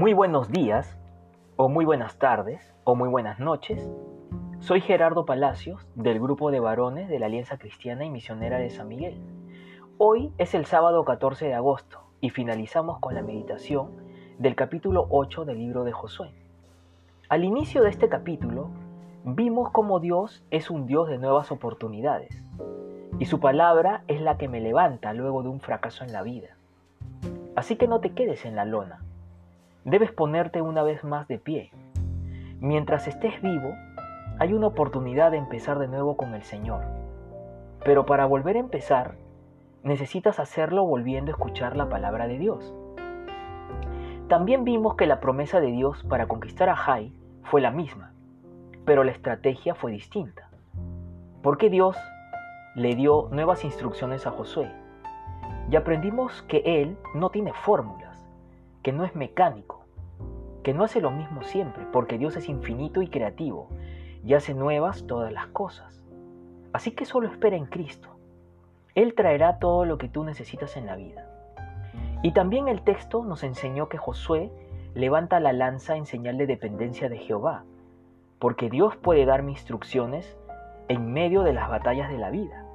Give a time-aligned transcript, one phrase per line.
[0.00, 0.96] Muy buenos días,
[1.56, 3.86] o muy buenas tardes, o muy buenas noches.
[4.60, 8.88] Soy Gerardo Palacios, del grupo de varones de la Alianza Cristiana y Misionera de San
[8.88, 9.20] Miguel.
[9.98, 13.90] Hoy es el sábado 14 de agosto y finalizamos con la meditación
[14.38, 16.32] del capítulo 8 del libro de Josué.
[17.28, 18.70] Al inicio de este capítulo,
[19.24, 22.42] vimos cómo Dios es un Dios de nuevas oportunidades
[23.18, 26.56] y su palabra es la que me levanta luego de un fracaso en la vida.
[27.54, 29.00] Así que no te quedes en la lona.
[29.84, 31.70] Debes ponerte una vez más de pie.
[32.60, 33.74] Mientras estés vivo,
[34.38, 36.82] hay una oportunidad de empezar de nuevo con el Señor.
[37.82, 39.16] Pero para volver a empezar,
[39.82, 42.74] necesitas hacerlo volviendo a escuchar la palabra de Dios.
[44.28, 48.12] También vimos que la promesa de Dios para conquistar a Jai fue la misma,
[48.84, 50.50] pero la estrategia fue distinta.
[51.42, 51.96] Porque Dios
[52.74, 54.70] le dio nuevas instrucciones a Josué
[55.70, 58.09] y aprendimos que Él no tiene fórmulas,
[58.82, 59.84] que no es mecánico,
[60.62, 63.68] que no hace lo mismo siempre, porque Dios es infinito y creativo
[64.24, 66.02] y hace nuevas todas las cosas.
[66.72, 68.08] Así que solo espera en Cristo.
[68.94, 71.26] Él traerá todo lo que tú necesitas en la vida.
[72.22, 74.50] Y también el texto nos enseñó que Josué
[74.94, 77.64] levanta la lanza en señal de dependencia de Jehová,
[78.38, 80.36] porque Dios puede darme instrucciones
[80.88, 82.66] en medio de las batallas de la vida,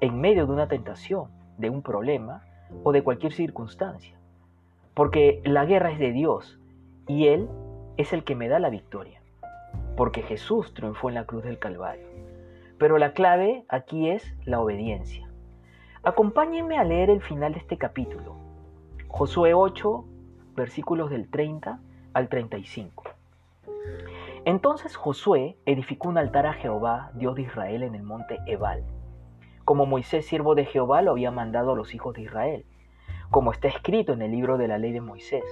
[0.00, 2.42] en medio de una tentación, de un problema
[2.82, 4.18] o de cualquier circunstancia.
[4.94, 6.58] Porque la guerra es de Dios
[7.06, 7.48] y Él
[7.96, 9.20] es el que me da la victoria.
[9.96, 12.06] Porque Jesús triunfó en la cruz del Calvario.
[12.78, 15.28] Pero la clave aquí es la obediencia.
[16.02, 18.36] Acompáñenme a leer el final de este capítulo.
[19.08, 20.04] Josué 8,
[20.56, 21.80] versículos del 30
[22.12, 23.04] al 35.
[24.44, 28.84] Entonces Josué edificó un altar a Jehová, Dios de Israel, en el monte Ebal
[29.64, 32.66] como Moisés, siervo de Jehová, lo había mandado a los hijos de Israel,
[33.34, 35.42] como está escrito en el libro de la ley de Moisés.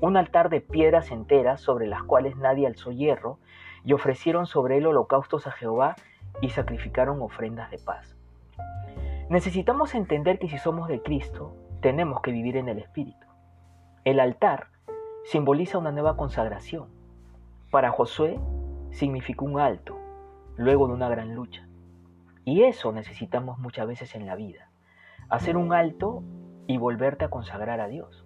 [0.00, 3.38] Un altar de piedras enteras sobre las cuales nadie alzó hierro,
[3.84, 5.94] y ofrecieron sobre él holocaustos a Jehová
[6.40, 8.16] y sacrificaron ofrendas de paz.
[9.28, 13.28] Necesitamos entender que si somos de Cristo, tenemos que vivir en el Espíritu.
[14.02, 14.66] El altar
[15.22, 16.88] simboliza una nueva consagración.
[17.70, 18.40] Para Josué
[18.90, 19.96] significó un alto,
[20.56, 21.68] luego de una gran lucha.
[22.44, 24.70] Y eso necesitamos muchas veces en la vida.
[25.28, 26.24] Hacer un alto
[26.66, 28.24] y volverte a consagrar a Dios.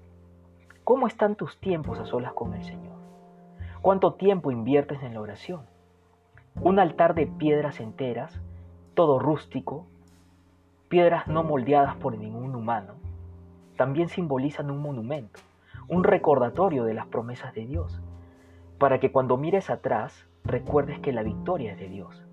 [0.84, 2.96] ¿Cómo están tus tiempos a solas con el Señor?
[3.82, 5.62] ¿Cuánto tiempo inviertes en la oración?
[6.60, 8.40] Un altar de piedras enteras,
[8.94, 9.86] todo rústico,
[10.88, 12.94] piedras no moldeadas por ningún humano,
[13.76, 15.40] también simbolizan un monumento,
[15.88, 18.00] un recordatorio de las promesas de Dios,
[18.78, 22.26] para que cuando mires atrás recuerdes que la victoria es de Dios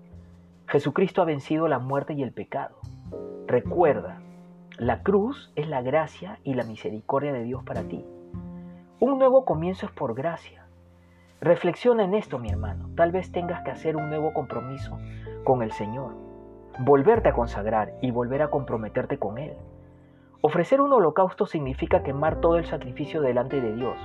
[0.66, 2.76] Jesucristo ha vencido la muerte y el pecado.
[3.46, 4.20] Recuerda,
[4.78, 8.04] la cruz es la gracia y la misericordia de Dios para ti.
[8.98, 10.66] Un nuevo comienzo es por gracia.
[11.40, 12.90] Reflexiona en esto, mi hermano.
[12.96, 14.98] Tal vez tengas que hacer un nuevo compromiso
[15.44, 16.14] con el Señor.
[16.80, 19.52] Volverte a consagrar y volver a comprometerte con Él.
[20.40, 23.96] Ofrecer un holocausto significa quemar todo el sacrificio delante de Dios.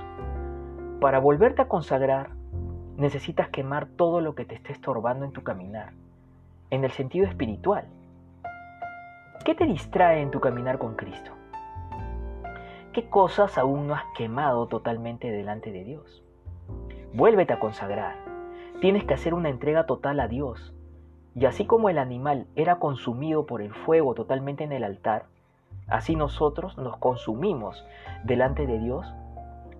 [1.00, 2.30] Para volverte a consagrar,
[2.96, 5.94] necesitas quemar todo lo que te esté estorbando en tu caminar
[6.70, 7.86] en el sentido espiritual.
[9.44, 11.32] ¿Qué te distrae en tu caminar con Cristo?
[12.92, 16.22] ¿Qué cosas aún no has quemado totalmente delante de Dios?
[17.14, 18.16] Vuélvete a consagrar.
[18.80, 20.74] Tienes que hacer una entrega total a Dios.
[21.34, 25.26] Y así como el animal era consumido por el fuego totalmente en el altar,
[25.88, 27.86] así nosotros nos consumimos
[28.24, 29.14] delante de Dios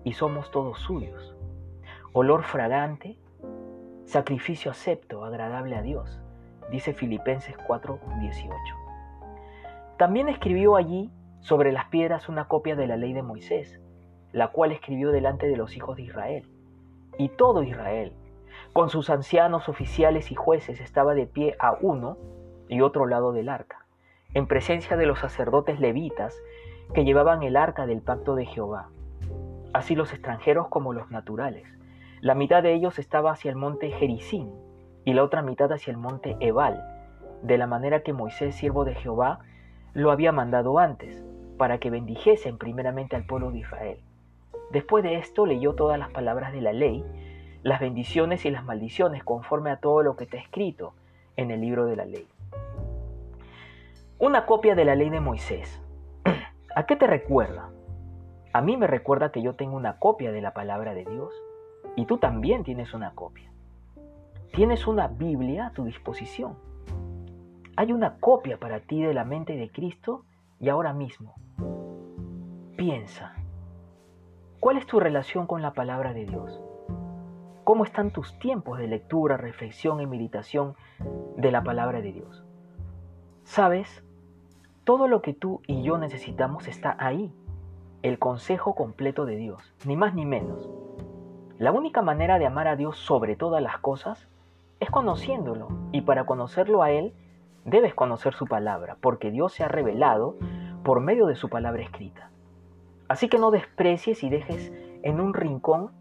[0.03, 1.35] y somos todos suyos.
[2.13, 3.17] Olor fragante,
[4.05, 6.21] sacrificio acepto, agradable a Dios
[6.71, 8.80] dice Filipenses 4:18.
[10.01, 13.79] También escribió allí sobre las piedras una copia de la ley de Moisés,
[14.31, 16.49] la cual escribió delante de los hijos de Israel.
[17.19, 18.11] Y todo Israel,
[18.73, 22.17] con sus ancianos, oficiales y jueces, estaba de pie a uno
[22.67, 23.85] y otro lado del arca,
[24.33, 26.35] en presencia de los sacerdotes levitas
[26.95, 28.89] que llevaban el arca del pacto de Jehová,
[29.71, 31.67] así los extranjeros como los naturales.
[32.21, 34.51] La mitad de ellos estaba hacia el monte Jericín,
[35.05, 36.83] y la otra mitad hacia el monte Ebal,
[37.43, 39.41] de la manera que Moisés, siervo de Jehová,
[39.93, 41.23] lo había mandado antes,
[41.57, 43.99] para que bendijesen primeramente al pueblo de Israel.
[44.71, 47.03] Después de esto leyó todas las palabras de la ley,
[47.61, 50.93] las bendiciones y las maldiciones conforme a todo lo que está escrito
[51.35, 52.27] en el libro de la ley.
[54.17, 55.81] Una copia de la ley de Moisés.
[56.75, 57.69] ¿A qué te recuerda?
[58.53, 61.33] A mí me recuerda que yo tengo una copia de la palabra de Dios
[61.95, 63.51] y tú también tienes una copia.
[64.53, 66.55] Tienes una Biblia a tu disposición.
[67.75, 70.25] Hay una copia para ti de la mente de Cristo
[70.59, 71.35] y ahora mismo.
[72.75, 73.35] Piensa,
[74.61, 76.61] ¿Cuál es tu relación con la palabra de Dios?
[77.63, 80.75] ¿Cómo están tus tiempos de lectura, reflexión y meditación
[81.35, 82.45] de la palabra de Dios?
[83.43, 84.03] ¿Sabes?
[84.83, 87.33] Todo lo que tú y yo necesitamos está ahí,
[88.03, 90.69] el consejo completo de Dios, ni más ni menos.
[91.57, 94.27] La única manera de amar a Dios sobre todas las cosas
[94.79, 97.15] es conociéndolo, y para conocerlo a Él
[97.65, 100.37] debes conocer su palabra, porque Dios se ha revelado
[100.83, 102.29] por medio de su palabra escrita.
[103.07, 104.71] Así que no desprecies y dejes
[105.03, 105.91] en un rincón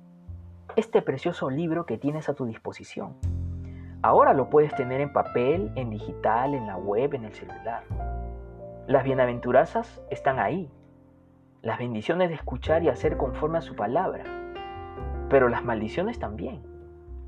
[0.77, 3.17] este precioso libro que tienes a tu disposición.
[4.03, 7.83] Ahora lo puedes tener en papel, en digital, en la web, en el celular.
[8.87, 10.71] Las bienaventuranzas están ahí.
[11.61, 14.25] Las bendiciones de escuchar y hacer conforme a su palabra.
[15.29, 16.63] Pero las maldiciones también.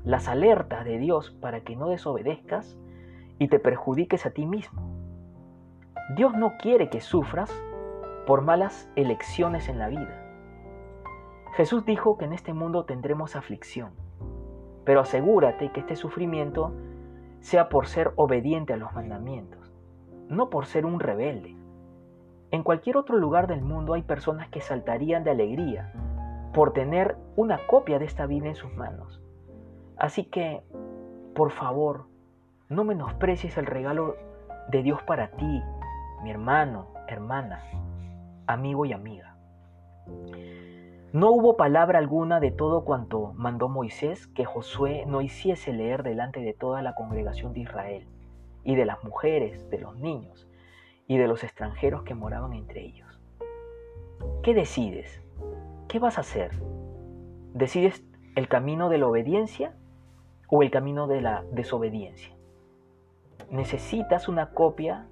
[0.03, 2.77] Las alertas de Dios para que no desobedezcas
[3.43, 4.81] y te perjudiques a ti mismo.
[6.15, 7.53] Dios no quiere que sufras
[8.25, 10.17] por malas elecciones en la vida.
[11.57, 13.91] Jesús dijo que en este mundo tendremos aflicción,
[14.85, 16.73] pero asegúrate que este sufrimiento
[17.41, 19.73] sea por ser obediente a los mandamientos,
[20.29, 21.57] no por ser un rebelde.
[22.51, 25.91] En cualquier otro lugar del mundo hay personas que saltarían de alegría
[26.53, 29.21] por tener una copia de esta Biblia en sus manos.
[29.97, 30.63] Así que,
[31.35, 32.05] por favor,
[32.73, 34.17] no menosprecies el regalo
[34.69, 35.61] de Dios para ti,
[36.23, 37.61] mi hermano, hermana,
[38.47, 39.35] amigo y amiga.
[41.13, 46.39] No hubo palabra alguna de todo cuanto mandó Moisés que Josué no hiciese leer delante
[46.39, 48.07] de toda la congregación de Israel,
[48.63, 50.47] y de las mujeres, de los niños,
[51.07, 53.19] y de los extranjeros que moraban entre ellos.
[54.41, 55.21] ¿Qué decides?
[55.87, 56.51] ¿Qué vas a hacer?
[57.53, 58.03] ¿Decides
[58.35, 59.75] el camino de la obediencia
[60.49, 62.33] o el camino de la desobediencia?
[63.53, 65.05] Necesitas una copia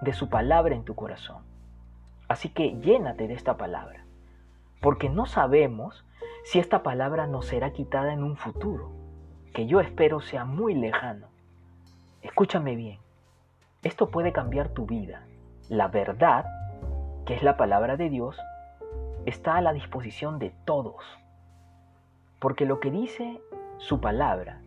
[0.00, 1.42] de su palabra en tu corazón.
[2.28, 4.04] Así que llénate de esta palabra
[4.80, 6.04] porque no sabemos
[6.44, 8.92] si esta palabra nos será quitada en un futuro,
[9.52, 11.26] que yo espero sea muy lejano.
[12.22, 13.00] Escúchame bien,
[13.82, 15.26] esto puede cambiar tu vida.
[15.68, 16.46] La verdad,
[17.26, 18.38] que es la palabra de Dios,
[19.26, 21.02] está a la disposición de todos.
[22.38, 23.40] Porque lo que dice
[23.78, 24.62] su palabra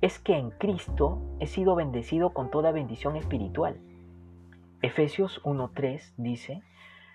[0.00, 3.80] es que en Cristo he sido bendecido con toda bendición espiritual.
[4.82, 6.62] Efesios 1.3 dice,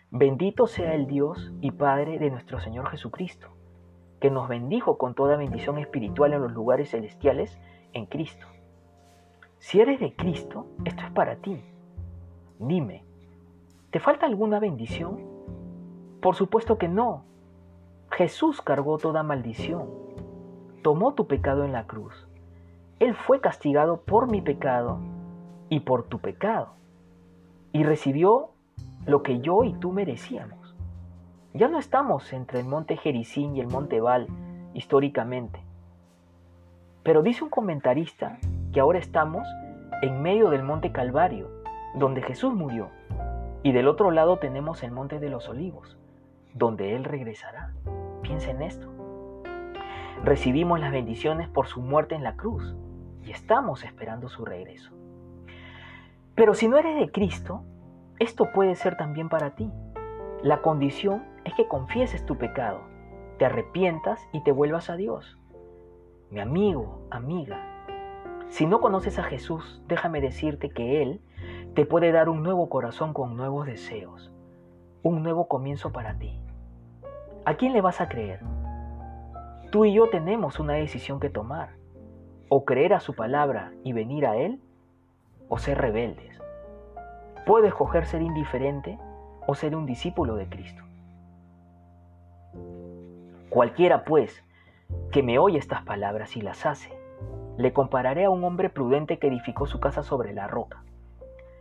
[0.10, 3.50] Bendito sea el Dios y Padre de nuestro Señor Jesucristo,
[4.20, 7.58] que nos bendijo con toda bendición espiritual en los lugares celestiales
[7.94, 8.48] en Cristo.
[9.60, 11.62] Si eres de Cristo, esto es para ti.
[12.60, 13.04] Dime,
[13.92, 15.20] ¿te falta alguna bendición?
[16.20, 17.26] Por supuesto que no.
[18.10, 19.88] Jesús cargó toda maldición,
[20.82, 22.28] tomó tu pecado en la cruz.
[23.02, 25.00] Él fue castigado por mi pecado
[25.70, 26.76] y por tu pecado,
[27.72, 28.52] y recibió
[29.08, 30.76] lo que yo y tú merecíamos.
[31.56, 34.28] Ya no estamos entre el monte Jericín y el monte Val
[34.76, 35.64] históricamente.
[37.02, 38.38] Pero dice un comentarista
[38.72, 39.48] que ahora estamos
[40.04, 41.50] en medio del monte Calvario,
[41.96, 42.90] donde Jesús murió,
[43.64, 45.98] y del otro lado tenemos el monte de los olivos,
[46.54, 47.74] donde Él regresará.
[48.22, 48.88] Piensa en esto.
[50.24, 52.76] Recibimos las bendiciones por su muerte en la cruz
[53.24, 54.92] y estamos esperando su regreso.
[56.36, 57.64] Pero si no eres de Cristo,
[58.20, 59.72] esto puede ser también para ti.
[60.44, 62.82] La condición es que confieses tu pecado,
[63.38, 65.38] te arrepientas y te vuelvas a Dios.
[66.30, 67.86] Mi amigo, amiga,
[68.50, 71.22] si no conoces a Jesús, déjame decirte que Él
[71.74, 74.32] te puede dar un nuevo corazón con nuevos deseos,
[75.04, 76.40] un nuevo comienzo para ti.
[77.46, 78.42] ¿A quién le vas a creer?
[79.72, 81.81] Tú y yo tenemos una decisión que tomar,
[82.54, 84.60] o creer a su palabra y venir a Él,
[85.48, 86.38] o ser rebeldes.
[87.46, 89.00] Puede escoger ser indiferente
[89.48, 90.84] o ser un discípulo de Cristo.
[93.50, 94.44] Cualquiera, pues,
[95.14, 96.92] que me oye estas palabras y las hace,
[97.58, 100.84] le compararé a un hombre prudente que edificó su casa sobre la roca.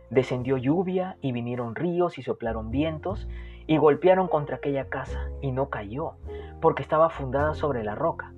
[0.09, 3.29] Descendió lluvia y vinieron ríos y soplaron vientos
[3.65, 6.15] y golpearon contra aquella casa y no cayó,
[6.59, 8.33] porque estaba fundada sobre la roca.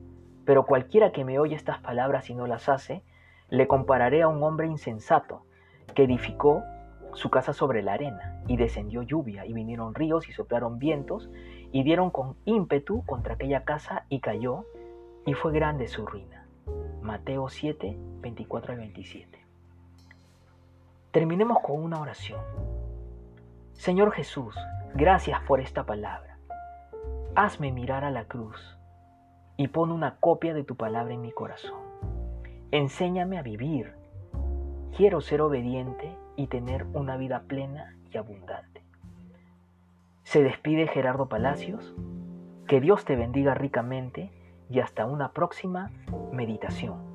[0.46, 3.04] Pero cualquiera que me oye estas palabras y no las hace,
[3.50, 5.46] le compararé a un hombre insensato
[5.94, 6.64] que edificó
[7.14, 11.30] su casa sobre la arena, y descendió lluvia, y vinieron ríos, y soplaron vientos,
[11.72, 14.66] y dieron con ímpetu contra aquella casa, y cayó,
[15.26, 16.48] y fue grande su ruina.
[17.02, 19.40] Mateo 7, 24 y 27.
[21.12, 22.42] Terminemos con una oración.
[23.74, 24.56] Señor Jesús,
[24.96, 26.38] gracias por esta palabra.
[27.36, 28.78] Hazme mirar a la cruz
[29.58, 31.80] y pon una copia de tu palabra en mi corazón.
[32.72, 33.94] Enséñame a vivir.
[34.98, 38.84] Quiero ser obediente y tener una vida plena y abundante.
[40.24, 41.94] Se despide Gerardo Palacios.
[42.68, 44.32] Que Dios te bendiga ricamente
[44.70, 45.92] y hasta una próxima
[46.32, 47.13] meditación.